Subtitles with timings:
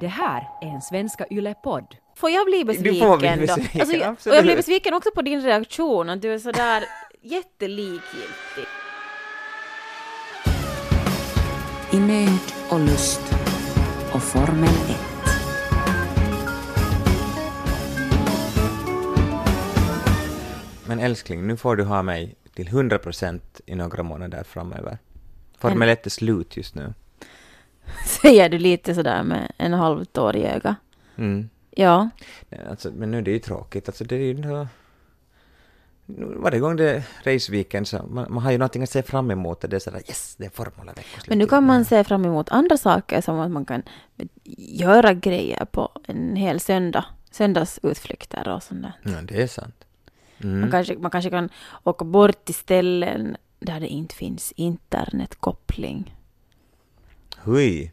[0.00, 1.96] Det här är en Svenska Yle-podd.
[2.16, 3.36] Får jag bli besviken får bli då?
[3.36, 6.84] besviken, Alltså, jag, och jag blir besviken också på din reaktion, att du är sådär
[7.22, 8.66] jättelikgiltig.
[11.92, 12.38] I nöd
[12.70, 13.20] och lust
[14.12, 14.96] och Formel 1.
[20.86, 24.98] Men älskling, nu får du ha mig till 100% i några månader framöver.
[25.58, 26.94] Formel 1 är slut just nu.
[28.22, 30.76] Säger du lite sådär med en halv tår i ögat.
[31.16, 31.48] Mm.
[31.70, 32.08] Ja.
[32.48, 33.88] Nej, Alltså, men nu är det ju tråkigt.
[33.88, 34.66] Alltså, det är ju nu-
[36.36, 39.60] varje gång det är raceweekend så man, man har ju någonting att se fram emot
[39.60, 40.92] det är sådär yes, det är formula.
[41.28, 43.82] Men nu kan man se fram emot andra saker som att man kan
[44.56, 47.04] göra grejer på en hel söndag.
[47.30, 48.92] Söndagsutflykter och sånt där.
[49.12, 49.84] Ja, det är sant.
[50.42, 50.60] Mm.
[50.60, 51.48] Man, kanske, man kanske kan
[51.84, 56.16] åka bort till ställen där det inte finns internetkoppling.
[57.44, 57.92] Hui.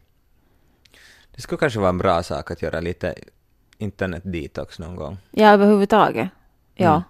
[1.34, 3.14] Det skulle kanske vara en bra sak att göra lite
[3.78, 5.18] internet-detox någon gång.
[5.30, 6.28] Ja, överhuvudtaget.
[6.74, 6.90] Ja.
[6.90, 7.02] Mm.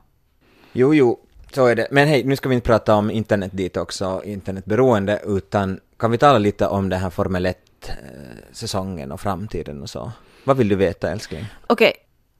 [0.72, 1.20] Jo, jo,
[1.52, 1.88] så är det.
[1.90, 6.38] Men hej, nu ska vi inte prata om internet-detox och internetberoende, utan kan vi tala
[6.38, 10.12] lite om den här Formel 1-säsongen och framtiden och så?
[10.44, 11.44] Vad vill du veta, älskling?
[11.66, 11.92] Okej,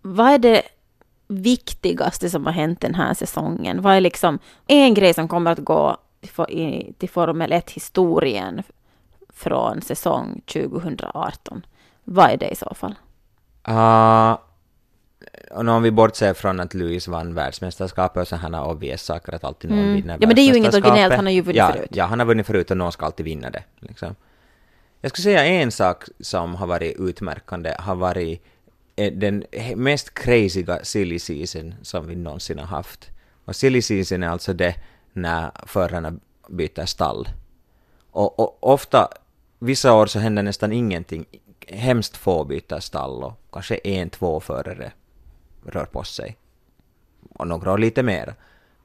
[0.03, 0.63] vad är det
[1.29, 3.83] viktigaste som har hänt den här säsongen?
[3.83, 5.97] Vad är liksom en grej som kommer att gå
[6.99, 8.63] till Formel 1-historien
[9.39, 11.67] från säsong 2018?
[12.05, 12.95] Vad är det i så fall?
[13.69, 14.37] Uh,
[15.51, 19.71] och om vi bortser från att Lewis vann världsmästerskapet och sådana obvious saker att alltid
[19.71, 19.95] någon Mm.
[19.95, 21.89] vinner Ja, men det är ju inget originellt, han har ju vunnit ja, förut.
[21.91, 23.63] Ja, han har vunnit förut och någon ska alltid vinna det.
[23.81, 24.15] Liksom.
[25.01, 28.43] Jag skulle säga en sak som har varit utmärkande har varit
[28.97, 29.45] eh, den
[29.77, 33.11] mest crazyga silly season som vi någonsin har haft.
[33.45, 34.75] Och silly season är alltså det
[35.13, 36.13] när förarna
[36.49, 37.29] byter stall.
[38.11, 39.09] Och, och ofta,
[39.59, 41.25] vissa år så händer nästan ingenting.
[41.69, 44.93] Hemskt få byter stall och kanske en, två förare
[45.67, 46.37] rör på sig.
[47.35, 48.35] Och några år lite mer.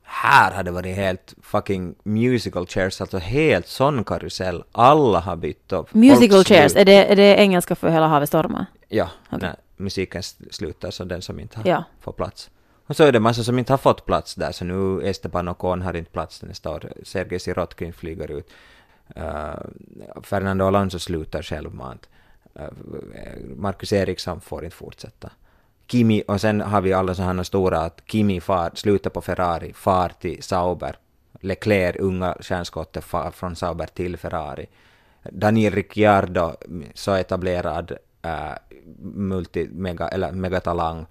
[0.04, 4.64] Här har det varit helt fucking musical chairs, alltså helt sån karusell.
[4.72, 8.66] Alla har bytt och Musical chairs, är det, är det engelska för Hela havet stormar?
[8.90, 9.40] Ja, Okej.
[9.42, 11.84] när musiken slutar så den som inte har, Ja.
[12.02, 12.50] får plats.
[12.88, 15.82] Och så är det massa som inte har fått plats där, så nu Esteban Ocon
[15.82, 16.92] har inte plats nästa år.
[17.04, 18.50] Sergej Sirotkin flyger ut.
[19.18, 22.10] Uh, Fernando Alonso slutar självmant.
[22.56, 22.70] Eh,
[23.56, 25.32] Marcus Eriksson får inte fortsätta.
[25.88, 30.10] Kimi, och sen har vi alla sådana stora att Kimi far, slutar på Ferrari, far
[30.10, 30.98] till Sauber.
[31.40, 34.66] Leclerc, unga stjärnskottet, far från Sauber till Ferrari.
[35.32, 36.56] Daniel Ricciardo,
[36.94, 37.92] så etablerad
[38.22, 38.58] eh, uh,
[39.02, 41.06] multi, mega, eller megatalang, uh,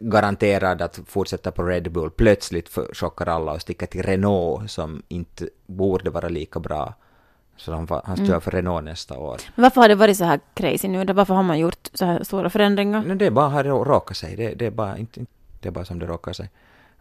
[0.00, 5.48] garanterad att fortsätta på Red Bull, plötsligt chockar alla och sticker till Renault som inte
[5.66, 6.94] borde vara lika bra.
[7.56, 9.40] Så han, han kör för Renault nästa år.
[9.54, 11.04] Men varför har det varit så här crazy nu?
[11.04, 13.02] Varför har man gjort så här stora förändringar?
[13.02, 15.26] Men det är bara har det råkat sig, det, det, är bara, inte,
[15.60, 16.50] det är bara som det råkar sig.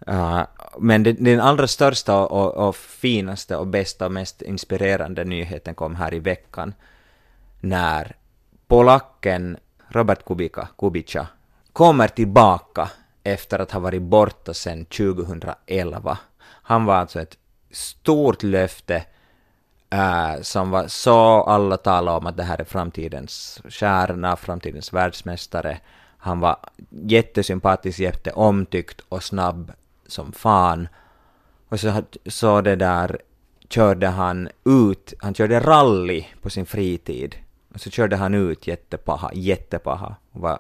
[0.10, 0.44] Uh,
[0.80, 5.96] men det, den allra största och, och finaste och bästa och mest inspirerande nyheten kom
[5.96, 6.74] här i veckan
[7.60, 8.16] när
[8.68, 9.58] polacken
[9.88, 11.28] Robert Kubica, Kubica
[11.78, 12.90] kommer tillbaka
[13.24, 16.18] efter att ha varit borta sedan 2011.
[16.44, 17.38] Han var alltså ett
[17.72, 19.06] stort löfte
[19.90, 25.80] äh, som var så alla talade om att det här är framtidens stjärna, framtidens världsmästare.
[26.18, 26.58] Han var
[26.90, 29.72] jättesympatisk, jätteomtyckt och snabb
[30.08, 30.88] som fan.
[31.70, 33.22] Och så, så det där
[33.70, 37.36] körde han ut, han körde rally på sin fritid.
[37.74, 40.16] Och så körde han ut jättepaha, jättepaha.
[40.32, 40.60] Och var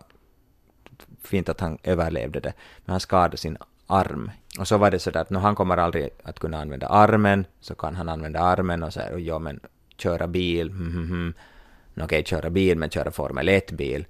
[1.27, 2.53] fint att han överlevde det.
[2.85, 3.57] Men han skadade sin
[3.87, 4.31] arm.
[4.59, 7.75] Och så var det sådär att nu han kommer aldrig att kunna använda armen, så
[7.75, 9.59] kan han använda armen och så här, ja men
[9.97, 11.33] köra bil, mm, mm, mm.
[12.01, 14.05] Okej, köra bil, men köra Formel 1-bil.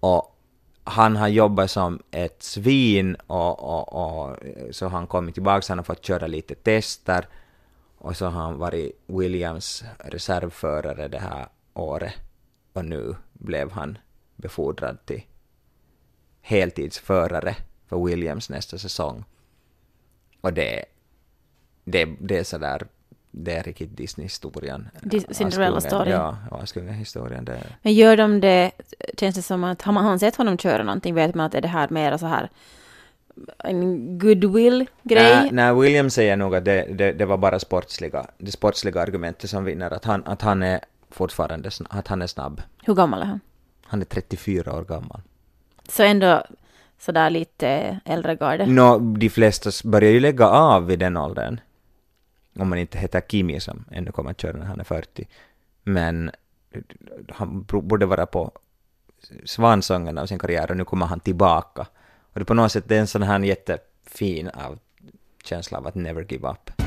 [0.00, 0.38] Och
[0.84, 4.36] han har jobbat som ett svin och, och, och
[4.70, 7.28] så har han kommit tillbaka, han har fått köra lite tester
[7.98, 12.14] och så har han varit Williams reservförare det här året
[12.72, 13.98] och nu blev han
[14.36, 15.22] befordrad till
[16.42, 17.56] heltidsförare
[17.88, 19.24] för Williams nästa säsong.
[20.40, 20.84] Och det,
[21.84, 22.86] det, det är sådär,
[23.30, 24.88] det är riktigt Disney-historien.
[25.00, 26.10] Dis- Cinderella-storyn.
[26.10, 27.44] Ja, Askungen-historien.
[27.44, 27.62] Det.
[27.82, 28.70] Men gör de det,
[29.18, 31.68] känns det som att har man sett honom köra någonting vet man att är det
[31.68, 32.50] här mera så här
[33.58, 35.34] en goodwill-grej?
[35.34, 39.50] Nej, nej, William säger nog att det, det, det var bara sportsliga, det sportsliga argumentet
[39.50, 40.80] som vinner, att han, att han är
[41.10, 42.62] fortfarande att han är snabb.
[42.84, 43.40] Hur gammal är han?
[43.82, 45.20] Han är 34 år gammal.
[45.92, 46.42] Så ändå
[46.98, 48.66] sådär lite eh, äldre garde.
[48.66, 51.60] Nå, de flesta börjar ju lägga av vid den åldern.
[52.58, 55.28] Om man inte heter Kimi som ännu kommer att köra när han är 40.
[55.82, 56.30] Men
[57.28, 58.52] han borde vara på
[59.44, 61.86] svansången av sin karriär och nu kommer han tillbaka.
[62.32, 64.78] Och det är på något sätt det är en sån här jättefin av
[65.44, 66.81] känsla av att never give up.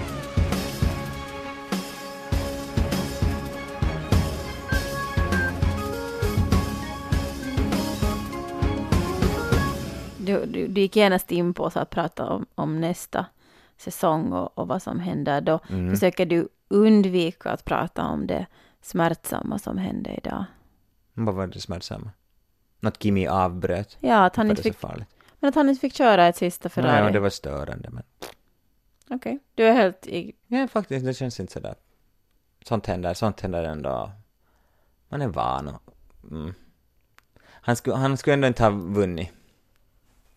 [10.39, 13.25] Du, du, du gick genast in på så att prata om, om nästa
[13.77, 15.41] säsong och, och vad som händer.
[15.41, 15.93] Då Mm.
[15.93, 18.45] försöker du undvika att prata om det
[18.81, 20.45] smärtsamma som hände idag.
[21.13, 22.09] Vad var det smärtsamma?
[22.79, 23.97] Något Kimi avbröt?
[23.99, 24.77] Ja, att han inte fick,
[25.39, 27.05] men att han inte fick köra ett sista Nej, Ferrari.
[27.05, 28.03] ja, det var störande men...
[29.09, 30.33] Okej, du är helt i...
[30.47, 31.75] Ja, faktiskt, det känns inte sådär.
[32.63, 34.11] Sånt händer, sånt händer ändå.
[35.09, 35.81] Man är van och...
[36.31, 36.53] Mm.
[37.45, 39.29] Han, skulle, han skulle ändå inte ha vunnit.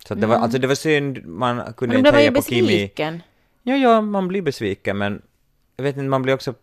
[0.09, 0.43] Så det var, Mm.
[0.43, 2.63] alltså det var synd, man kunde Men inte heja på Kimi.
[2.63, 3.23] besviken.
[3.63, 5.23] Ja, ja, man blir besviken, men
[5.77, 6.55] jag vet inte, man blir också,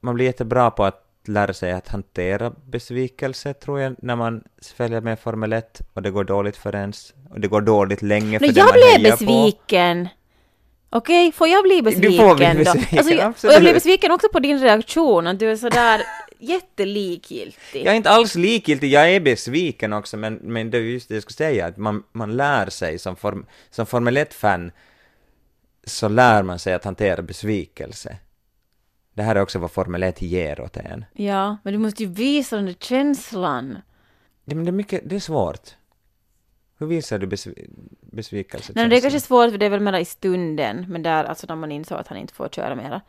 [0.00, 4.42] man blir jättebra på att lära sig att hantera besvikelse, tror jag, när man
[4.76, 8.38] följer med Formel 1 och det går dåligt för ens, och det går dåligt länge
[8.38, 9.24] för Men den jag man blev hejar på.
[9.24, 10.08] besviken.
[10.90, 12.54] Okej, får jag bli besviken Du får bli då?
[12.54, 16.02] besviken, Alltså, jag, och jag blev besviken också på din reaktion, att du är sådär
[16.38, 17.86] jättelikgiltig.
[17.86, 21.14] Jag är inte alls likgiltig, jag är besviken också, men, men det är just det
[21.14, 24.70] jag skulle säga, att man, man lär sig som, form, som Formel 1-fan,
[25.84, 28.16] så lär man sig att hantera besvikelse.
[29.14, 31.04] Det här är också vad Formel 1 ger åt en.
[31.12, 33.78] Ja, men du måste ju visa den där känslan.
[34.44, 35.70] Ja, men det är mycket, det är svårt.
[36.78, 37.70] Hur visar du besv-
[38.00, 38.72] besvikelse?
[38.74, 41.46] Nej, det är kanske svårt för det är väl mera i stunden, men där alltså
[41.46, 43.00] när man insåg att han inte får köra mera.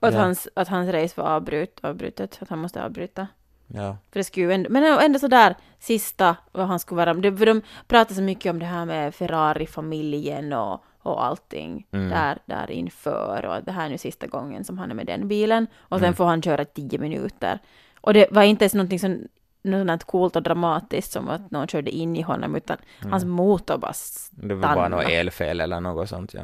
[0.00, 0.20] Och att, Ja.
[0.20, 3.26] hans, att hans race var avbryt, avbrutet, att han måste avbryta.
[3.66, 3.96] Ja.
[4.12, 7.46] För det skulle ju ändå, men ändå sådär sista vad han skulle vara, det, för
[7.46, 12.08] de pratar så mycket om det här med Ferrari-familjen och, och allting Mm.
[12.10, 15.28] där, där inför och det här är nu sista gången som han är med den
[15.28, 16.14] bilen och sen Mm.
[16.16, 17.58] får han köra tio minuter.
[18.00, 19.28] Och det var inte ens någonting som
[19.62, 22.76] något coolt och dramatiskt som att någon körde in i honom utan
[23.10, 23.92] hans motor bara
[24.30, 24.96] Det var bara stannade.
[25.02, 26.42] något elfel eller något sånt, ja.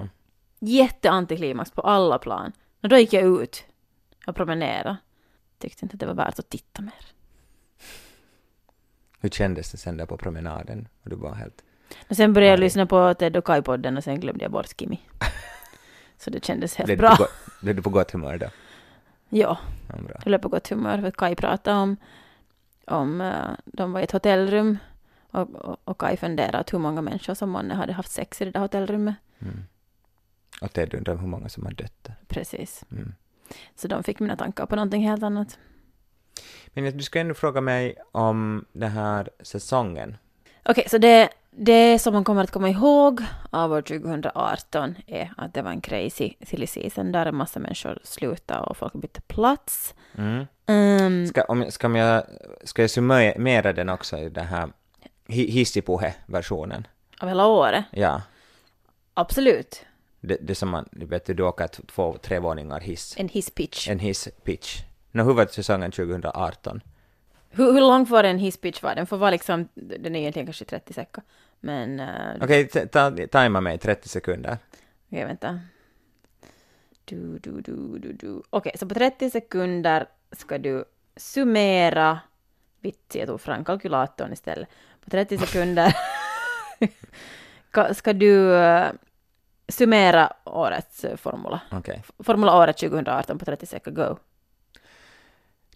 [0.61, 2.53] Jätteantiklimax på alla plan.
[2.85, 3.65] Och då gick jag ut
[4.27, 4.97] och promenerade.
[5.59, 7.05] Tyckte inte att det var värt att titta mer.
[9.21, 10.89] Hur kändes det sen där på promenaden?
[11.03, 11.63] Och du var helt...
[12.09, 15.01] Och sen började jag lyssna på Ted och Kai-podden och sen glömde jag bort Kimi.
[16.19, 17.17] Så det kändes helt Blev bra.
[17.63, 18.47] blev du på gott humör då?
[19.29, 19.59] Ja,
[19.89, 20.15] Ja, bra.
[20.15, 21.97] jag blev på gott humör för att Kai pratade om,
[22.87, 24.79] om uh, de var i ett hotellrum
[25.31, 28.51] och, och, och Kai funderade hur många människor som månne hade haft sex i det
[28.51, 29.15] där hotellrummet.
[29.39, 29.65] Mm.
[30.61, 32.15] Och Ted undrar hur många som har dött där.
[32.29, 32.85] Precis.
[32.93, 33.15] Mm.
[33.77, 35.59] Så de fick mina tankar på någonting helt annat.
[36.67, 40.17] Men du ska ändå fråga mig om den här säsongen.
[40.65, 45.55] Okej, så det, det som man kommer att komma ihåg av år 2018 är att
[45.55, 49.95] det var en crazy silly season där en massa människor slutade och folk bytte plats.
[50.15, 50.47] Mm.
[50.67, 52.25] Um, Ska, om, ska, jag,
[52.65, 54.69] ska jag summera den också i den här
[55.27, 56.87] hi- hissipuhe-versionen?
[57.21, 57.85] av hela året?
[57.91, 58.23] Ja,
[59.15, 59.85] Absolut.
[60.29, 63.15] Det, det som man, vet du, du åker två, tre våningar hiss.
[63.19, 63.89] En hisspitch.
[63.89, 64.83] En hisspitch.
[65.13, 66.81] Nå, hur var säsongen 2018?
[67.51, 68.95] Hur, hur lång får en hisspitch vara?
[68.95, 71.23] Den får vara liksom, den är egentligen kanske 30 sekunder.
[71.61, 74.59] Men, uh, Okej, ta, tajma mig 30 sekunder.
[75.09, 75.61] okej vänta.
[77.05, 78.43] Du, du, du, du, du.
[78.51, 80.85] Okej, så på 30 sekunder ska du
[81.17, 82.19] summera,
[82.81, 84.69] vitsi jag tog fram kalkylatorn istället.
[85.05, 85.97] På 30 sekunder
[87.71, 88.93] ska- ska du eh,
[89.69, 91.61] summera årets eh, formula.
[91.71, 92.03] Okej.
[92.19, 94.17] Formula året 2018 på 30 sekunder, go.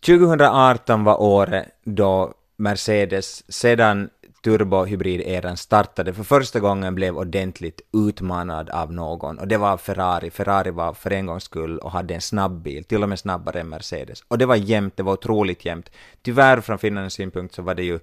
[0.06, 4.10] 2018 var året då Mercedes sedan
[4.44, 10.30] turbohybrid-eran startade för första gången blev ordentligt utmanad av någon och det var Ferrari.
[10.30, 13.60] Ferrari var för en gångs skull och hade en snabb bil, till och med snabbare
[13.60, 14.24] än Mercedes.
[14.28, 15.90] Och det var jämnt, det var otroligt jämnt.
[16.22, 17.98] Tyvärr från Finlands synpunkt så var det ju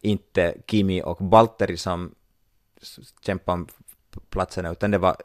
[0.00, 2.14] inte Kimi och Valtteri som
[3.20, 3.68] kämpade om
[4.30, 5.16] platserna utan det var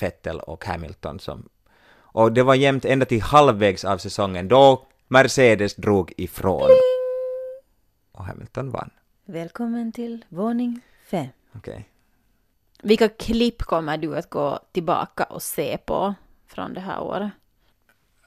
[0.00, 1.48] Vettel och Hamilton som
[2.12, 6.68] och det var jämnt ända till halvvägs av säsongen då Mercedes drog ifrån.
[8.12, 8.90] Och Hamilton vann.
[9.24, 11.26] Välkommen till våning 5.
[11.56, 11.88] Okej.
[12.82, 16.14] Vilka klipp kommer du att gå tillbaka och se på
[16.46, 17.30] från det här året?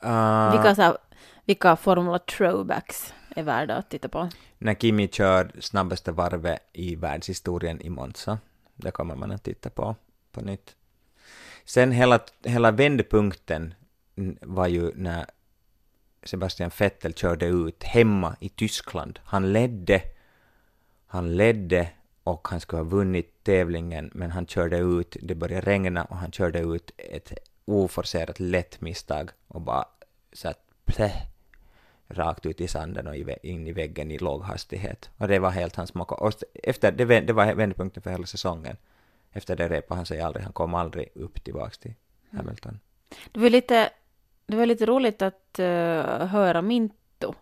[0.05, 0.97] Uh, Vilka, så här,
[1.45, 4.29] vilka Formula throwbacks är värda att titta på?
[4.57, 8.37] När Kimi kör snabbaste varvet i världshistorien i Monza.
[8.83, 9.95] Det kommer man att titta på
[10.31, 10.75] på nytt.
[11.65, 13.73] Sen hela, hela vändpunkten
[14.41, 15.25] var ju när
[16.23, 19.19] Sebastian Vettel körde ut hemma i Tyskland.
[19.23, 20.01] Han ledde,
[21.07, 21.89] han ledde
[22.23, 26.31] och han skulle ha vunnit tävlingen men han körde ut, det började regna och han
[26.31, 27.33] körde ut ett
[27.65, 29.85] oforcerat lätt misstag och bara
[30.33, 30.59] så att
[32.07, 35.09] rakt ut i sanden och in i väggen i låg hastighet.
[35.17, 36.11] Och det var helt hans smak.
[36.11, 36.33] Och
[36.63, 38.77] efter, det, det var vändpunkten för hela säsongen.
[39.31, 41.93] Efter det repade han sig aldrig, han kom aldrig upp tillbaks till
[42.31, 42.79] Hamilton.
[43.31, 43.89] Det var lite,
[44.45, 45.65] det var lite roligt att eh,
[46.27, 47.33] höra Minto.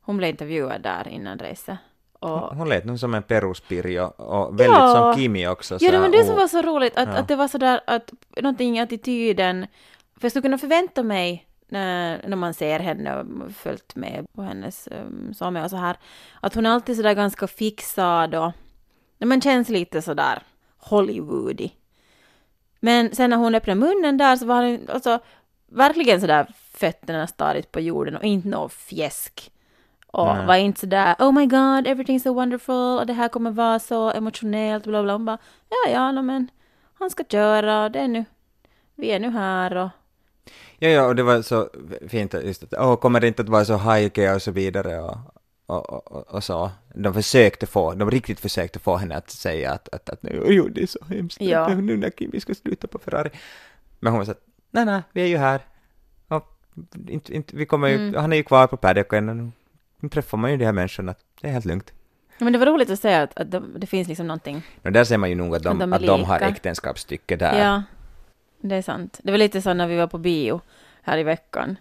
[0.00, 1.78] Hon blev intervjuad där innan racet.
[2.12, 4.94] Och, Hon lät nog som en peruspirjo och väldigt Ja.
[5.12, 5.76] som Kimi också.
[5.80, 7.14] ja, det var det som var så roligt, att, Ja.
[7.14, 9.66] att det var sådär att någonting i attityden,
[10.16, 14.42] för jag skulle kunna förvänta mig när, när man ser henne och följt med på
[14.42, 15.34] hennes um,
[15.64, 15.96] och så här,
[16.40, 18.52] att hon är alltid sådär ganska fixad och
[19.18, 20.42] man känns lite sådär
[20.78, 21.76] Hollywoodig.
[22.80, 25.18] Men sen när hon öppnade munnen där så var hon alltså
[25.66, 29.52] verkligen sådär fötterna stadigt på jorden och inte något fjäsk.
[30.06, 30.46] Och Nej.
[30.46, 34.10] var inte sådär oh my god everything's so wonderful och det här kommer vara så
[34.10, 35.12] emotionellt bla bla.
[35.12, 36.50] Hon bara ja ja no, men
[36.94, 38.24] han ska köra och det är nu
[38.94, 39.88] vi är nu här och
[40.78, 41.68] Ja, ja, och det var så
[42.08, 45.16] fint just att, åh, kommer det inte att vara så hajkiga och så vidare och,
[45.66, 46.70] och, och, och, så.
[46.94, 50.18] De försökte få, de riktigt försökte få henne att säga att, att, att
[50.48, 51.68] jo, det är så hemskt Ja.
[51.68, 53.30] nu när Kimi ska sluta på Ferrari.
[54.00, 55.60] Men hon sa att, nej, nej, vi är ju här.
[56.28, 56.46] Och
[57.08, 58.14] inte, inte, vi kommer ju, Mm.
[58.20, 61.48] han är ju kvar på paddocken och nu, träffar man ju de här människorna, det
[61.48, 61.92] är helt lugnt.
[62.38, 64.62] Ja, men det var roligt att säga att, att de, det finns liksom någonting.
[64.84, 67.58] Och där ser man ju nog att de, Att de att de har äktenskapsstycke där.
[67.64, 67.82] Ja,
[68.60, 69.20] det är sant.
[69.22, 70.60] Det var lite så när vi var på bio
[71.02, 71.76] här i veckan.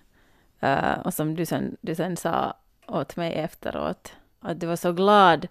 [0.60, 2.54] eh, och som du sen, du sen sa
[2.88, 4.14] åt mig efteråt.
[4.40, 5.48] Att du var så glad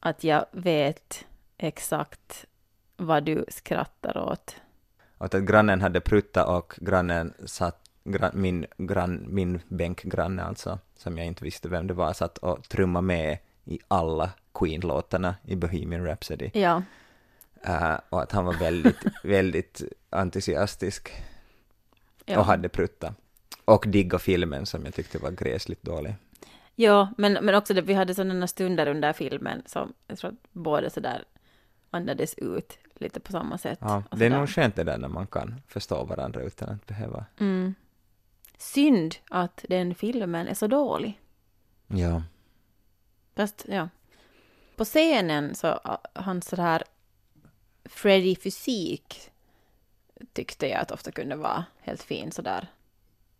[0.00, 1.24] att jag vet
[1.58, 2.44] exakt
[2.96, 4.56] vad du skrattar åt.
[5.18, 11.18] Och att grannen hade prutta och grannen satt, gran, min, gran, min bänkgranne alltså, som
[11.18, 16.04] jag inte visste vem det var, satt och trummade med i alla Queen-låtarna i Bohemian
[16.04, 16.50] Rhapsody.
[16.54, 16.82] Ja,
[17.62, 21.12] Eh, och att han var väldigt, väldigt entusiastisk
[22.24, 22.38] ja.
[22.38, 23.14] och hade prutta.
[23.64, 26.14] Och digga filmen som jag tyckte var gräsligt dålig.
[26.74, 30.52] ja men, men också det, vi hade sådana stunder under filmen som jag tror att
[30.52, 31.24] båda sådär
[31.90, 33.78] andades ut lite på samma sätt.
[33.80, 34.38] Ja, det är sådär.
[34.38, 37.24] nog skönt det där när man kan förstå varandra utan att behöva...
[37.40, 37.74] Mm.
[38.58, 41.20] Synd att den filmen är så dålig.
[41.86, 42.22] Ja.
[43.36, 43.88] Fast, ja.
[44.76, 46.52] På scenen så, uh, hans
[47.92, 49.30] så här Freddy-fysik
[50.32, 52.68] tyckte jag att ofta kunde vara helt fin sådär.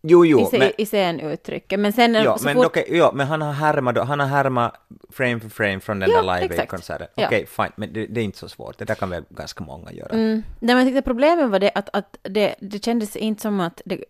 [0.01, 0.71] Jo, I, jo, se, men...
[0.77, 1.79] I scenuttrycket.
[1.79, 2.65] Men sen så men, fort...
[2.65, 4.73] okej, ja, men han har härmat då- han har härmat
[5.09, 6.61] frame för frame från den Ja, där Live.
[6.61, 7.07] Aid-konserten.
[7.15, 8.77] Okej, fine, men det, det är inte så svårt.
[8.77, 10.13] Det där kan väl ganska många göra.
[10.13, 10.43] Mm.
[10.59, 13.81] Nej, men jag tyckte problemet var det att, att det, det kändes inte som att
[13.85, 14.03] det,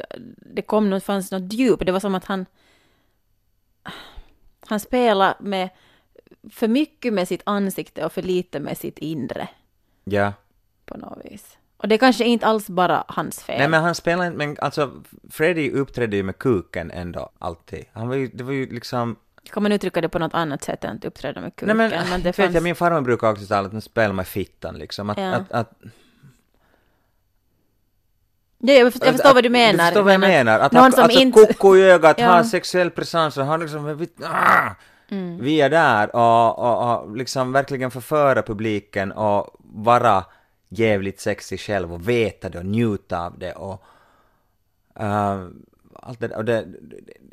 [0.55, 1.85] det kom något, fanns något djup.
[1.85, 2.45] Det var som att han...
[4.59, 5.69] Han spelade med
[6.51, 9.47] för mycket med sitt ansikte och för lite med sitt inre
[10.09, 10.33] Ja.
[10.85, 11.57] på något vis.
[11.77, 13.57] Och det är kanske inte alls bara hans fel.
[13.59, 14.91] Nej, men han spelar inte, men alltså,
[15.29, 17.85] Freddy uppträdde ju med kuken ändå, alltid.
[17.93, 19.15] Han var ju, det var ju liksom...
[19.53, 21.77] Kan man uttrycka det på något annat sätt än att uppträda med kuken?
[21.77, 22.53] Nej, men, men det vet fanns...
[22.53, 25.09] jag, min farmor brukar också tala att han spelar med fittan, liksom.
[25.09, 25.35] Att, Ja.
[25.35, 25.73] att, att,
[28.59, 29.73] ja, jag förstår, jag förstår att- vad du menar.
[29.73, 30.59] Du förstår vad jag men att menar.
[30.59, 32.27] Att någon han, som alltså, inte- koko i ögat, Ja.
[32.27, 33.97] har sexuell presens, och han liksom...
[33.97, 34.69] vi- Ah!
[35.09, 35.39] Mm.
[35.41, 40.25] Vi är där och, och, och liksom verkligen förföra publiken och vara
[40.69, 43.83] jävligt sexig själv och veta det och njuta av det och
[44.99, 45.47] uh,
[45.93, 46.67] allt det, och det,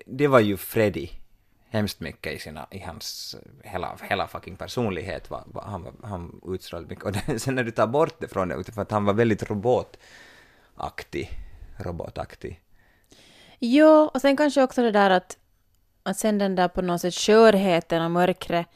[0.07, 1.09] det, var ju Freddy
[1.69, 5.31] hemskt mycket i, sina, i hans hela, hela fucking personlighet.
[5.31, 7.05] Va, va, han, han utstrålade mycket.
[7.05, 9.51] Och det, sen när du tar bort det från det, utifrån att han var väldigt
[9.51, 11.31] robotaktig.
[11.77, 12.61] Robotaktig.
[13.59, 15.39] Jo, och sen kanske också det där att,
[16.03, 18.67] att sen den där på något sätt skörheten och mörkret,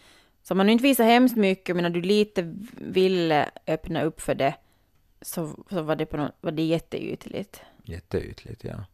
[0.48, 4.34] som man nu inte visar hemskt mycket, men när du lite ville öppna upp för
[4.34, 4.54] det,
[5.20, 7.62] så, så var, det på något, var det jätteytligt.
[7.84, 8.84] Jätteytligt, ja.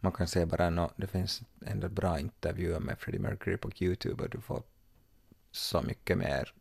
[0.00, 4.24] Man kan se bara nå, det finns ändå bra intervjuer med Freddie Mercury på YouTube
[4.24, 4.62] och du får
[5.50, 6.54] så mycket mer.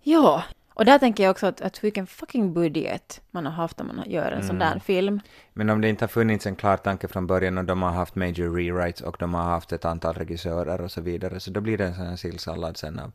[0.00, 0.44] Ja,
[0.80, 4.10] och där tänker jag också att, att vilken fucking budget man har haft när man
[4.10, 5.20] gör en sån där film.
[5.52, 8.14] Men om det inte har funnits en klar tanke från början och de har haft
[8.14, 11.78] major rewrites och de har haft ett antal regissörer och så vidare så då blir
[11.78, 13.12] det en sån här sillsallad sen av,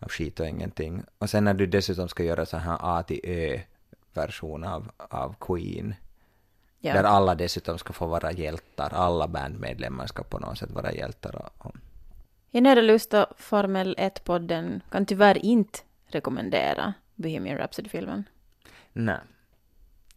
[0.00, 1.02] av skit och ingenting.
[1.18, 3.60] Och sen när du dessutom ska göra så här A till Ö
[4.14, 5.94] version av, av Queen
[6.80, 6.92] Ja.
[6.92, 11.36] där alla dessutom ska få vara hjältar, alla bandmedlemmar ska på något sätt vara hjältar.
[11.36, 11.74] Och, och,
[12.50, 15.78] I Nöd och lust och Formel 1-podden kan tyvärr inte
[16.14, 18.24] rekommendera Bohemian Rhapsody-filmen.
[18.92, 19.18] nej.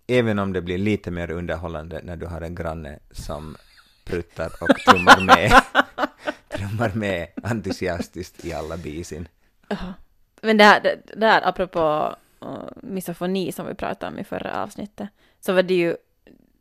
[0.10, 3.56] Även om det blir lite mer underhållande när du har en granne som
[4.06, 5.62] pruttar och trummar med,
[6.50, 9.28] trummar med entusiastiskt i alla bisin.
[10.42, 14.64] Men det här, det, det här apropå uh, misofoni som vi pratade om i förra
[14.64, 15.96] avsnittet, så var det ju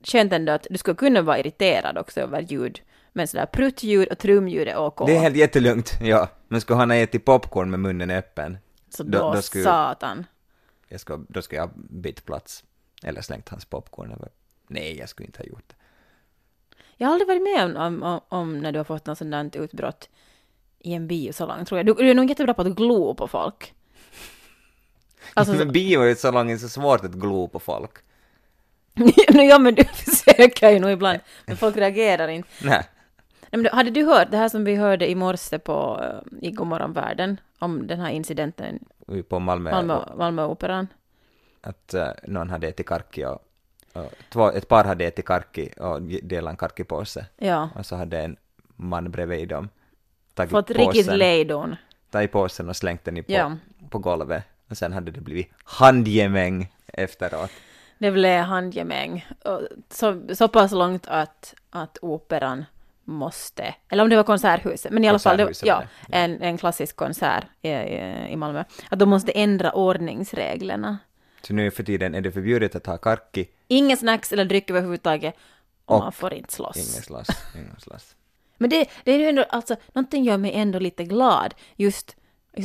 [0.02, 2.80] skönt ändå att du skulle kunna vara irriterad också över ljud,
[3.12, 5.06] Men sådär pruttljud och trumljud är OK.
[5.06, 6.28] Det är helt jättelugnt, ja.
[6.48, 10.26] Men skulle han ha ätit popcorn med munnen öppen, Så då- då, då skulle- satan.
[10.88, 12.64] jag ska, då ska jag bytt plats.
[13.02, 14.28] Eller slängt hans popcorn.
[14.68, 15.74] Nej, jag skulle inte ha gjort det.
[16.96, 19.56] Jag har aldrig varit med om, om, om, om när du har fått något där
[19.56, 20.08] utbrott
[20.78, 21.86] i en biosalong, tror jag.
[21.86, 23.74] Du, du är nog jättebra på att glo på folk.
[25.34, 27.92] Alltså, men bio är ju så långt, det är så svårt att glo på folk.
[29.28, 32.48] ja men du försöker ju nog ibland, men folk reagerar inte.
[32.62, 32.84] Nej.
[33.50, 36.50] Nej, men hade du hört det här som vi hörde i morse på, eh, i
[36.50, 38.78] Godmorgon världen, om den här incidenten,
[39.28, 40.88] På Malmö, Malmö, Malmöoperan?
[41.60, 43.38] att uh, någon hade ätit karki och,
[43.92, 47.26] och två, ett par hade ätit karki och delat en karkipåse.
[47.36, 48.36] Ja, Och så hade en
[48.76, 49.68] man bredvid dem
[50.34, 51.76] tagit fått riktigt påsen, lejdon.
[52.10, 53.56] tagit påsen och slängt den i på, Ja.
[53.90, 54.44] på golvet.
[54.70, 57.50] Och sen hade det blivit handgemäng efteråt.
[57.98, 59.26] Det blev handgemäng.
[59.90, 62.64] Så, så pass långt att, att operan
[63.06, 65.82] måste, eller om det var Konserthuset, men i alla fall, det, ja, det, ja.
[66.08, 70.98] en, en klassisk konsert i, i, i Malmö, att de måste ändra ordningsreglerna.
[71.42, 75.34] Så nu för tiden är det förbjudet att ha karki, Ingen snacks eller dryck överhuvudtaget,
[75.84, 76.76] och, Och man får inte slåss.
[76.76, 78.14] ingen slåss, ingen slåss.
[78.58, 82.16] Men det, det är ju ändå, alltså, någonting gör mig ändå lite glad, just,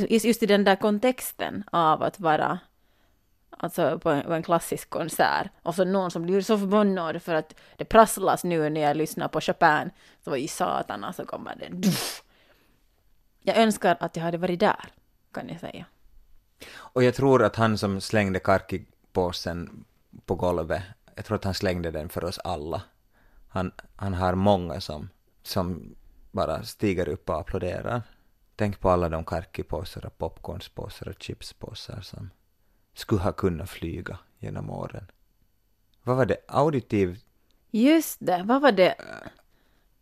[0.08, 2.60] just i den där kontexten av att vara
[3.58, 7.34] alltså på en, på en klassisk konsert och så någon som blir så förbannad för
[7.34, 9.92] att det prasslas nu när jag lyssnar på Chopin,
[10.24, 12.24] så var i satana så alltså, kommer det duff.
[13.42, 14.86] Jag önskar att jag hade varit där,
[15.32, 15.86] kan jag säga.
[16.74, 19.86] Och jag tror att han som slängde karkipåsen
[20.26, 20.84] på golvet,
[21.16, 22.82] jag tror att han slängde den för oss alla.
[23.48, 25.10] Han, han har många som,
[25.44, 25.96] som
[26.32, 28.02] bara stiger upp och applåderar.
[28.56, 32.30] Tänk på alla de karkipåsar och popcornspåsar och chipspåsar som
[33.02, 35.12] skulle ha kunnat flyga genom åren.
[36.04, 36.38] Vad var det?
[36.48, 37.26] Auditivt
[37.72, 38.96] Just det, vad var det?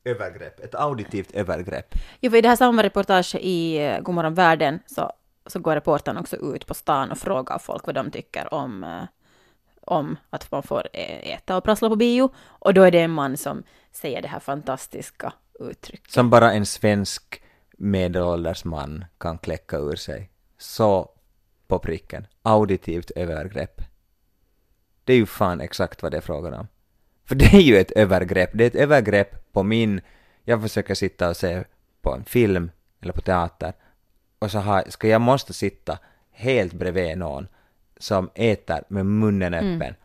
[0.04, 0.60] övergrepp.
[0.60, 1.96] Ett auditivt övergrepp.
[2.22, 5.12] Jo, för i det här samma reportage i eh, Godmorgon världen så,
[5.46, 9.04] så går reportern också ut på stan och frågar folk vad de tycker om, eh,
[9.82, 12.30] om att man får eh, äta och prassla på bio.
[12.38, 16.12] Och då är det en man som säger det här fantastiska uttrycket.
[16.12, 17.42] Som bara en svensk
[17.78, 20.30] medelålders man kan kläcka ur sig.
[20.58, 21.10] Så
[21.70, 22.28] på pricken.
[22.42, 23.82] Auditivt övergrepp.
[25.04, 26.68] Det är ju fan exakt vad det är frågan om.
[27.26, 28.50] För det är ju ett övergrepp.
[28.54, 30.02] Det är ett övergrepp på min...
[30.44, 31.64] Jag försöker sitta och se
[32.02, 33.74] på en film eller på teater
[34.40, 36.00] och så har, ska jag måste sitta
[36.32, 37.48] helt bredvid någon
[37.98, 39.96] som äter med munnen öppen.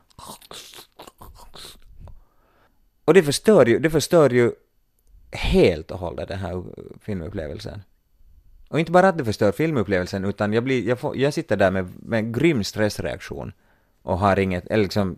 [3.04, 4.52] Och det förstör ju, det förstör ju
[5.32, 6.64] helt och hållet den här
[7.00, 7.82] filmupplevelsen.
[8.74, 11.70] Och inte bara att det förstör filmupplevelsen, utan jag, blir, jag, får, jag sitter där
[11.70, 13.52] med, med en grym stressreaktion
[14.02, 15.16] och har inget, eller liksom,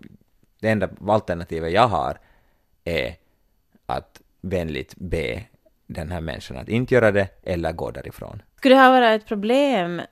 [0.60, 2.18] det enda alternativet jag har
[2.84, 3.14] är
[3.86, 5.42] att vänligt be
[5.86, 8.42] den här människan att inte göra det eller gå därifrån.
[8.56, 10.02] Skulle det här vara ett problem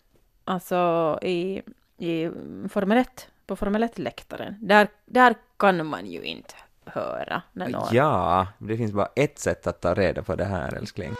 [0.45, 1.63] alltså i,
[1.99, 2.31] i
[2.69, 4.55] Formel 1, på Formel 1-läktaren?
[4.61, 6.55] Där, där kan man ju inte
[6.85, 7.89] höra när någon...
[7.93, 11.15] Ja, det finns bara ett sätt att ta reda på det här älskling.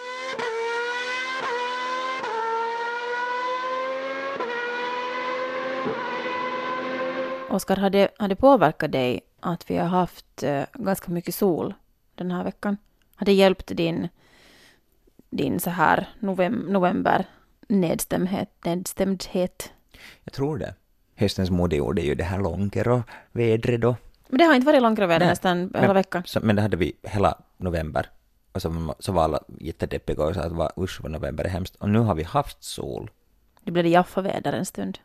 [7.55, 11.75] Oskar, har det, har det påverkat dig att vi har haft eh, ganska mycket sol
[12.15, 12.77] den här veckan?
[13.17, 14.09] Har det hjälpt din,
[15.31, 17.27] din så här novem, november
[17.69, 19.73] nedstämdhet, nedstämdhet?
[20.25, 20.75] Jag tror det.
[21.15, 23.97] Höstens modeord är ju det här långkero-vädret då.
[24.29, 26.23] Men det har inte varit långgraväder Nej, nästan hela veckan.
[26.27, 28.11] Så, men det hade vi hela november.
[28.53, 31.77] Och så, så var alla jättedeppiga och sa att vad, usch vad november är hemskt.
[31.77, 33.11] Och nu har vi haft sol.
[33.65, 34.99] Det blev det Jaffa-väder en stund.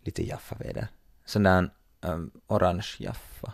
[0.00, 0.88] Lite Jaffa-väder.
[1.32, 3.52] Sån där um, orange Jaffa.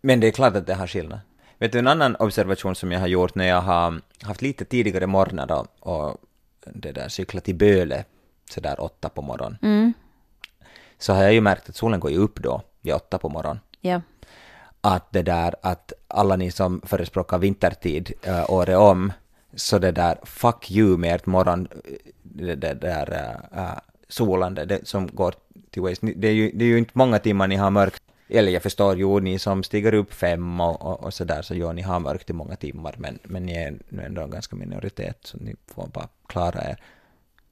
[0.00, 1.20] Men det är klart att det har skillnad.
[1.58, 5.06] Vet du en annan observation som jag har gjort när jag har haft lite tidigare
[5.06, 6.16] morgnar och, och
[6.66, 8.04] det där cyklat till Böle
[8.50, 9.58] sådär åtta på morgonen.
[9.62, 9.92] Mm,
[10.98, 13.60] Så har jag ju märkt att solen går ju upp då vid åtta på morgonen.
[13.80, 14.00] ja.
[14.80, 19.12] att det där att alla ni som förespråkar vintertid äh, året om,
[19.54, 23.12] så det där fuck you med ert morgon, eh, det, det där
[23.52, 25.34] äh, solande det, som går
[25.70, 26.06] till waste.
[26.16, 28.02] Det är, ju, det är ju inte många timmar ni har mörkt.
[28.28, 31.72] Eller jag förstår ju, ni som stiger upp fem och, och, och sådär, så ja,
[31.72, 35.18] ni har mörkt i många timmar, men, men ni är nu ändå en ganska minoritet,
[35.22, 36.76] så ni får bara klara er.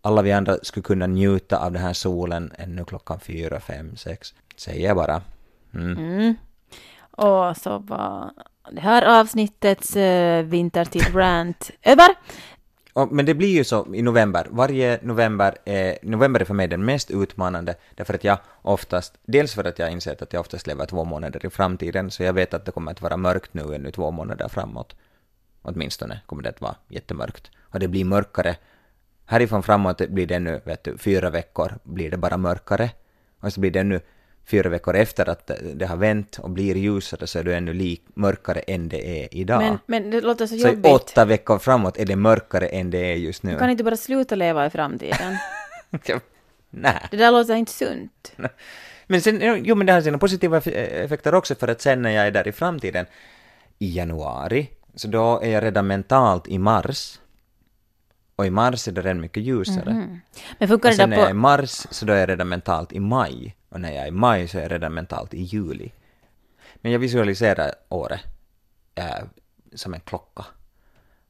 [0.03, 4.35] Alla vi andra skulle kunna njuta av den här solen ännu klockan fyra, fem, sex.
[4.57, 5.23] Säger jag bara.
[5.75, 5.99] Mm.
[5.99, 6.35] Mm.
[7.11, 8.31] Och så var
[8.71, 12.09] det här avsnittets eh, äh, vintertid rant över.
[13.11, 14.47] Men det blir ju så i november.
[14.51, 19.55] Varje november är, november är för mig den mest utmanande, därför att jag oftast, dels
[19.55, 22.55] för att jag insett att jag oftast lever två månader i framtiden, så jag vet
[22.55, 24.97] att det kommer att vara mörkt nu ännu två månader framåt.
[25.63, 27.51] åtminstone kommer det att vara jättemörkt.
[27.61, 28.57] Och det blir mörkare.
[29.27, 32.91] Härifrån framåt blir det ännu, vet du, fyra veckor blir det bara mörkare.
[33.41, 34.01] Och så blir det ännu
[34.47, 38.03] fyra veckor efter att det har vänt och blir ljusare så är det ännu lik,
[38.15, 39.63] mörkare än det är idag.
[39.63, 40.93] Men, men det låter så, så jobbigt.
[40.93, 43.59] åtta veckor framåt är det mörkare än det är just nu.
[43.59, 45.37] Kan inte bara sluta leva i framtiden?
[46.71, 47.09] Nej.
[47.11, 48.33] Det där låter inte sunt.
[49.07, 52.27] Men sen, jo men det har sina positiva effekter också för att sen när jag
[52.27, 53.07] är där i framtiden,
[53.79, 57.19] i januari, så då är jag redan mentalt i mars.
[58.37, 59.93] Och i mars är det redan mycket ljusare.
[59.93, 60.21] Mhm.
[60.59, 62.29] Men funkar Och det sen när där jag är i mars så då är jag
[62.29, 63.57] redan mentalt i maj.
[63.69, 65.93] Och när jag är i maj så är jag redan mentalt i juli.
[66.75, 68.21] Men jag visualiserar året
[68.95, 69.25] äh,
[69.75, 70.45] som en klocka.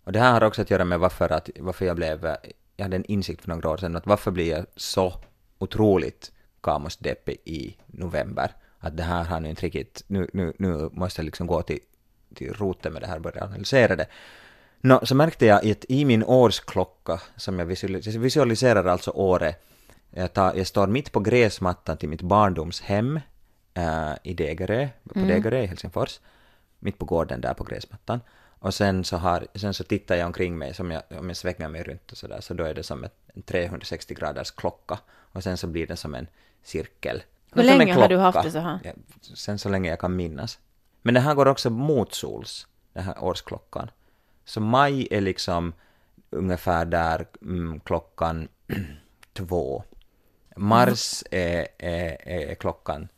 [0.04, 2.36] Och det här har också att göra med varför, att, varför jag blev, eh,
[2.76, 5.12] jag hade en insikt för några år sedan, att varför blir jag så
[5.58, 8.50] otroligt kamosdeppig i november?
[8.78, 11.78] Att det här har nu inte riktigt, nu, nu, nu måste jag liksom gå till,
[12.34, 14.06] till roten med det här och börja analysera det.
[14.86, 17.66] Nå, så märkte jag att i min årsklocka, som jag
[18.06, 19.64] visualiserar, alltså året,
[20.10, 23.20] jag, tar, jag står mitt på gräsmattan till mitt barndomshem
[23.74, 26.20] äh, i Degerö, på Degerö i Helsingfors,
[26.78, 28.20] mitt på gården där på gräsmattan.
[28.58, 31.68] Och sen så, har, sen så tittar jag omkring mig, som jag, om jag svänger
[31.68, 34.98] mig runt och sådär, så då är det som ett, en 360 graders klocka.
[35.08, 36.26] Och sen så blir det som en
[36.62, 37.22] cirkel.
[37.52, 38.78] Hur Som länge har du haft det så här?
[38.84, 38.92] Ja,
[39.34, 40.58] sen så länge jag kan minnas.
[41.02, 43.90] Men det här går också motsols, den här årsklockan.
[44.44, 45.72] Så maj är liksom
[46.30, 48.48] ungefär där mm, klockan
[49.33, 49.85] två.
[50.57, 53.09] Mars är, är, är klockan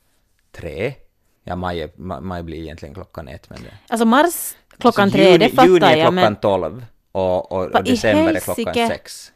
[0.53, 0.95] tre.
[1.43, 3.71] Ja, maj, är, ma- maj blir egentligen klockan ett, men det...
[3.89, 6.37] Alltså mars klockan Så tre, juni, det fattar juni är jag, klockan men...
[6.37, 9.33] tolv och, och, och december är klockan sex.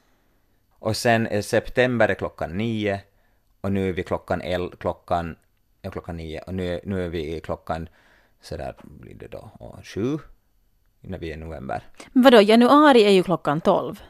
[0.78, 3.00] Och sen är september är klockan nio
[3.60, 5.36] och nu är vi klockan el, klockan,
[5.82, 7.88] ja, klockan nio och nu, är- nu är vi i klockan
[8.42, 10.18] sådär blir det då och sju
[11.00, 11.82] när vi är i november.
[12.12, 14.02] Men vadå, januari är ju klockan tolv.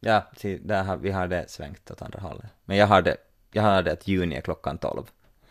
[0.00, 0.22] Ja,
[0.60, 2.46] där har, vi har det svängt åt andra hållet.
[2.64, 3.16] Men jag har det,
[3.52, 5.10] jag har det att juni är klockan tolv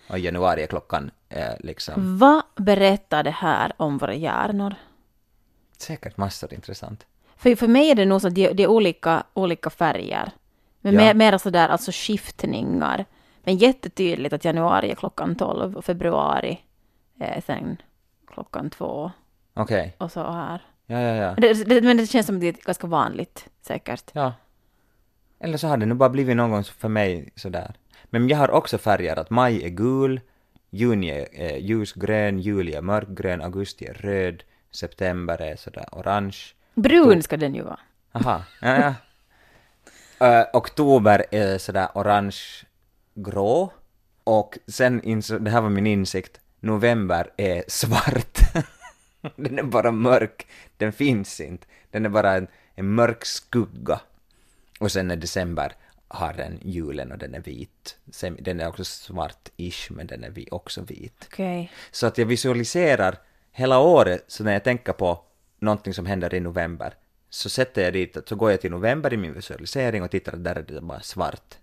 [0.09, 4.75] och januari är klockan eh, liksom Vad berättar det här om våra hjärnor?
[5.77, 7.05] säkert massor intressant.
[7.35, 10.31] För, för mig är det nog så att det, det är olika, olika färger.
[10.81, 10.99] Men Ja.
[11.01, 13.05] mer, mer sådär alltså skiftningar.
[13.43, 16.61] Men jättetydligt att januari är klockan 12 och februari
[17.19, 17.77] är sen
[18.33, 19.11] klockan två
[19.57, 20.61] Okej, och så här.
[20.85, 21.35] ja ja ja.
[21.37, 24.11] Men det, det, men det känns som det är ganska vanligt säkert.
[24.13, 24.33] Ja.
[25.39, 27.73] Eller så har det nu bara blivit någon gång för mig sådär.
[28.05, 30.21] Men jag har också färger att maj är gul,
[30.69, 36.37] juni är är ljusgrön, juli är mörkgrön, augusti är röd, september är sådär orange.
[36.75, 37.79] Brun ska den ju vara.
[38.11, 38.93] Aha, ja ja.
[40.19, 43.71] Ö, oktober är sådär orange-grå.
[44.23, 45.01] Och sen,
[45.39, 48.39] det här var min insikt, november är svart.
[49.35, 51.67] den är bara mörk, den finns inte.
[51.91, 53.99] Den är bara en, en mörk skugga.
[54.79, 55.73] Och sen är december
[56.07, 57.97] har den julen och den är vit.
[58.39, 61.27] Den är också svart-ish, men den är också vit.
[61.27, 61.71] Okej.
[61.91, 63.17] Så att jag visualiserar
[63.51, 65.23] hela året, så när jag tänker på
[65.59, 66.93] någonting som händer i november,
[67.29, 70.55] så sätter jag dit, så går jag till november i min visualisering och tittar, där
[70.55, 71.57] är det bara svart.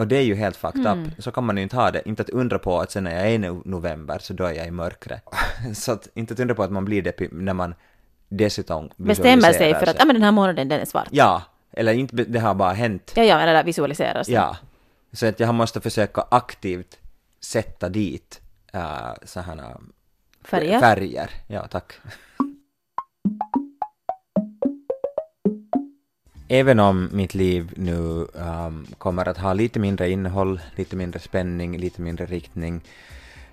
[0.00, 1.02] Och det är ju helt fucked Mm.
[1.04, 2.02] up, så kan man ju inte ha det.
[2.08, 4.52] Inte att undra på att sen när jag är i no- november så då är
[4.52, 5.24] jag i mörkret.
[5.74, 7.74] så att inte att undra på att man blir deppig när man
[8.28, 11.08] dessutom Bestämmer sig för att ah, men den här månaden den är svart.
[11.10, 13.12] Ja, eller inte, det har bara hänt.
[13.14, 14.34] Ja, ja, det där visualiserar sig.
[14.34, 14.56] Ja.
[15.12, 16.98] Så att jag måste försöka aktivt
[17.40, 18.40] sätta dit
[18.74, 19.80] uh, sådana
[20.44, 20.80] Färger.
[20.80, 21.92] Färger, ja tack.
[26.52, 31.78] Även om mitt liv nu um, kommer att ha lite mindre innehåll, lite mindre spänning,
[31.78, 32.80] lite mindre riktning.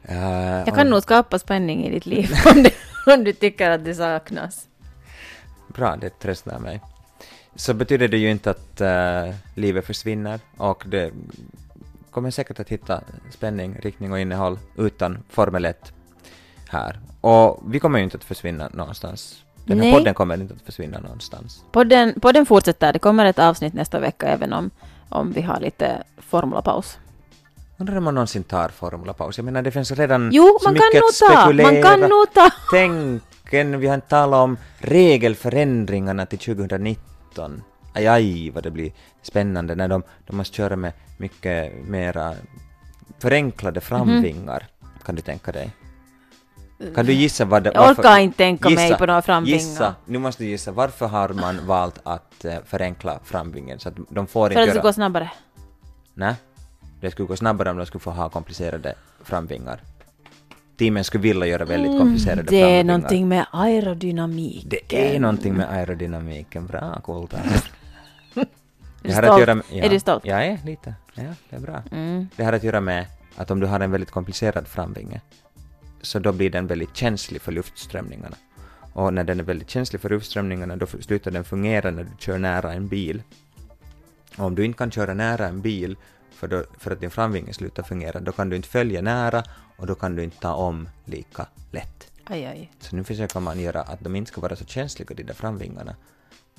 [0.09, 2.69] Uh, Jag kan nog skapa spänning i ditt liv om du,
[3.13, 4.67] om du tycker att det saknas.
[5.67, 6.81] Bra, det tröstar mig.
[7.55, 11.11] Så betyder det ju inte att uh, livet försvinner och det
[12.11, 15.93] kommer säkert att hitta spänning, riktning och innehåll utan Formel 1
[16.69, 16.99] här.
[17.21, 19.43] Och vi kommer ju inte att försvinna någonstans.
[19.67, 19.93] Den här Nej.
[19.93, 21.63] podden kommer inte att försvinna någonstans.
[21.71, 22.93] Podden, podden fortsätter.
[22.93, 24.69] Det kommer ett avsnitt nästa vecka även om,
[25.09, 26.97] om vi har lite formulapaus.
[27.77, 29.37] Undrar om man någonsin tar formulapaus?
[29.37, 31.71] Jag menar, det finns redan Jo, så mycket att spekulera.
[31.71, 32.49] Man kan nog ta.
[32.71, 37.63] Tänken, vi har inte talat om regelförändringarna till 2019.
[37.93, 42.33] Aj, aj, vad det blir spännande när de, de måste köra med mycket mera
[43.19, 44.67] förenklade framvingar.
[45.05, 45.71] Kan du tänka dig?
[46.95, 47.71] Kan du gissa vad det...
[47.75, 49.57] Jag orkar inte tänka mig på några framvingar.
[49.57, 50.71] Gissa, nu måste du gissa.
[50.71, 54.65] Varför har man valt att eh, förenkla framvingen så att de får För inte att
[54.65, 54.83] det ska göra...
[54.89, 55.31] gå snabbare.
[56.13, 56.35] Nej,
[57.01, 59.79] det skulle gå snabbare om de skulle få ha komplicerade framvingar.
[60.77, 62.83] teamen skulle vilja göra väldigt komplicerade Mm, Det är framvingar.
[62.83, 64.65] någonting med aerodynamik.
[64.69, 66.65] Det är någonting med aerodynamiken.
[66.67, 67.33] Bra, coolt.
[69.03, 69.39] Är Det du har att stolt?
[69.39, 70.25] göra med, ja, Är du stolt?
[70.25, 70.93] Jag är lite.
[71.13, 71.83] Ja, det är bra.
[71.91, 72.27] Mm.
[72.35, 75.21] Det har att göra med att om du har en väldigt komplicerad framvinge
[76.07, 78.37] så då blir den väldigt känslig för luftströmningarna.
[78.93, 82.37] Och när den är väldigt känslig för luftströmningarna då slutar den fungera när du kör
[82.37, 83.23] nära en bil.
[84.37, 85.97] Och om du inte kan köra nära en bil
[86.31, 89.43] för, då, för att din framvinge slutar fungera, då kan du inte följa nära
[89.77, 92.11] och då kan du inte ta om lika lätt.
[92.23, 92.71] Aj, aj.
[92.79, 95.95] Så nu försöker man göra att de inte ska vara så känsliga, de där framvingarna,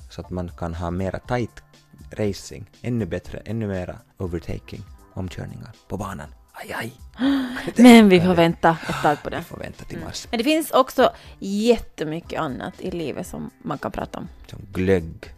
[0.09, 1.63] så att man kan ha mera tight
[2.11, 4.83] racing, ännu bättre, ännu mera overtaking,
[5.13, 6.29] omkörningar på banan.
[6.61, 6.91] Aj, aj!
[7.77, 9.43] Men vi får vänta ett tag på Vi det.
[9.43, 10.27] får vänta till mars.
[10.31, 14.27] Men det finns också jättemycket annat i livet som man kan prata om.
[14.47, 15.33] Som glögg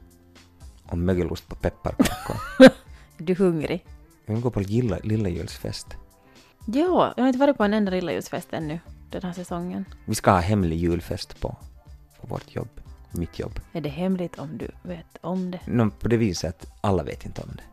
[0.83, 2.37] och mögelost på pepparkakor.
[3.17, 3.85] Är du hungrig?
[4.25, 5.87] Jag vill gå på lilla, lilla julsfest.
[6.65, 8.79] Ja, jag har inte varit på en enda lilla ljusfest ännu
[9.09, 9.85] den här säsongen.
[10.05, 11.55] Vi ska ha hemlig julfest på,
[12.21, 12.69] på vårt jobb,
[13.11, 13.59] mitt jobb.
[13.73, 15.59] Är det hemligt om du vet om det?
[15.65, 17.63] Nå, på det viset att alla vet inte om det.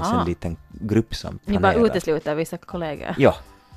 [0.00, 1.78] Finns en liten grupp som Ni planerar.
[1.80, 3.14] bara utesluter vissa kollegor?
[3.18, 3.34] Ja,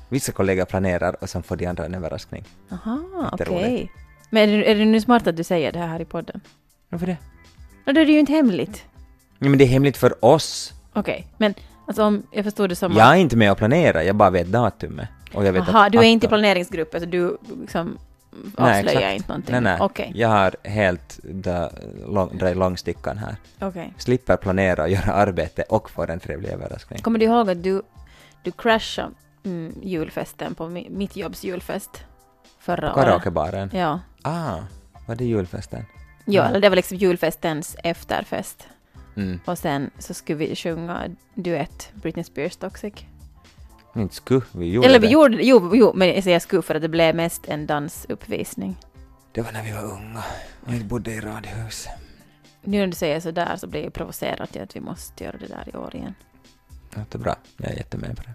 [0.08, 2.44] vissa kollegor planerar och sen får de andra en överraskning.
[2.70, 2.98] Aha,
[3.32, 3.46] okej.
[3.46, 3.92] Jätteroligt.
[4.30, 6.40] Men är det, är det nu smart att du säger det här i podden?
[6.88, 7.16] Varför det?
[7.86, 8.84] No, då är det ju inte hemligt.
[9.38, 10.72] Ja, men det är hemligt för oss.
[10.92, 11.54] Okej, men
[11.86, 14.46] alltså om jag förstod det som Jag är inte med och planerar, jag bara vet
[14.46, 15.08] datumet.
[15.34, 17.98] Och jag vet Aha, du är inte i planeringsgruppen, så du liksom
[18.32, 19.14] Nej, avslöjar exakt.
[19.16, 19.52] inte någonting?
[19.52, 19.78] Nej, nej.
[19.80, 21.20] Okej, Jag har helt
[22.06, 23.36] lång, långstickan här.
[23.60, 23.94] okej.
[23.98, 27.02] Slipper planera och göra arbete och få en trevlig överraskning.
[27.02, 27.82] Kommer du ihåg att du,
[28.42, 29.14] du crashade
[29.44, 32.04] mm, julfesten på mi, mitt jobbs julfest
[32.58, 33.04] förra året?
[33.04, 33.70] Karaokebaren.
[33.72, 34.00] Ja.
[34.22, 34.58] Ah,
[35.06, 35.84] var det julfesten?
[36.24, 36.50] Ja, Mm.
[36.50, 38.68] eller det var liksom julfestens efterfest.
[39.16, 39.40] Mm.
[39.44, 41.02] Och sen så skulle vi sjunga
[41.34, 42.94] duett Britney Spears Toxic.
[43.96, 45.12] Inte skulle, vi gjorde Eller vi det.
[45.12, 48.76] gjorde jo, jo, men jag säger skulle för att det blev mest en dansuppvisning.
[49.32, 50.22] Det var när vi var unga
[50.66, 51.88] och vi bodde i radhus.
[52.62, 55.46] Nu när du säger sådär så blir jag provocerad till att vi måste göra det
[55.46, 56.14] där i år igen.
[56.96, 58.34] Jättebra, jag är jättemed på det.